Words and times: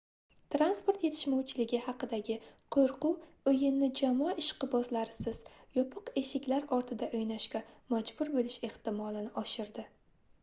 transport 0.53 1.03
yetishmovchiligi 1.05 1.79
haqidagi 1.87 2.37
qoʻrquv 2.75 3.51
oʻyinni 3.51 3.89
jamoa 3.99 4.33
ishqibozlarisiz 4.43 5.41
yopiq 5.75 6.09
eshiklar 6.21 6.65
ortida 6.79 7.09
oʻynashga 7.19 7.61
majbur 7.95 8.33
boʻlish 8.39 8.57
ehtimolini 8.69 9.31
oshirdi 9.43 9.85